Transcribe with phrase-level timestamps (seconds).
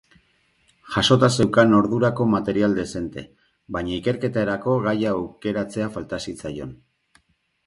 [0.93, 3.25] Jasota zeukan ordurako material dezente,
[3.77, 6.75] baina ikerketarako gaia aukeratzea falta zitzaion.